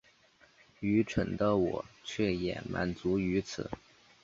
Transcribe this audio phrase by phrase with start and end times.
[0.79, 3.69] 愚蠢的我却也满足於此